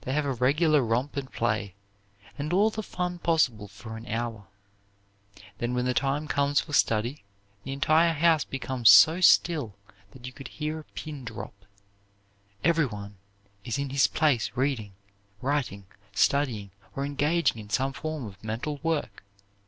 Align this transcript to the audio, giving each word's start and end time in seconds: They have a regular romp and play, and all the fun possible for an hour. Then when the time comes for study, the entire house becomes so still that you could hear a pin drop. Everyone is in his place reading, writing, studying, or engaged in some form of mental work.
They 0.03 0.13
have 0.13 0.25
a 0.25 0.33
regular 0.33 0.81
romp 0.81 1.15
and 1.15 1.31
play, 1.31 1.75
and 2.35 2.51
all 2.51 2.71
the 2.71 2.81
fun 2.81 3.19
possible 3.19 3.67
for 3.67 3.97
an 3.97 4.07
hour. 4.07 4.47
Then 5.59 5.75
when 5.75 5.85
the 5.85 5.93
time 5.93 6.27
comes 6.27 6.59
for 6.59 6.73
study, 6.73 7.23
the 7.63 7.71
entire 7.73 8.13
house 8.13 8.43
becomes 8.43 8.89
so 8.89 9.21
still 9.21 9.75
that 10.09 10.25
you 10.25 10.33
could 10.33 10.47
hear 10.47 10.79
a 10.79 10.83
pin 10.95 11.23
drop. 11.23 11.53
Everyone 12.63 13.17
is 13.63 13.77
in 13.77 13.91
his 13.91 14.07
place 14.07 14.49
reading, 14.55 14.93
writing, 15.39 15.85
studying, 16.15 16.71
or 16.95 17.05
engaged 17.05 17.55
in 17.55 17.69
some 17.69 17.93
form 17.93 18.25
of 18.25 18.43
mental 18.43 18.79
work. 18.81 19.23